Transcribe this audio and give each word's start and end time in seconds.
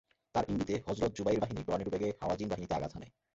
তার 0.35 0.45
ইঙ্গিতে 0.49 0.75
হযরত 0.87 1.11
যুবাইর 1.17 1.41
বাহিনী 1.41 1.61
টর্নেডো 1.63 1.91
বেগে 1.93 2.09
হাওয়াযিন 2.21 2.47
বাহিনীতে 2.49 2.73
আঘাত 2.75 2.91
হানে। 2.93 3.07